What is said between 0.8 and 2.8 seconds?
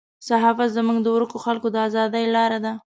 د ورکو خلکو د ازادۍ لاره ده.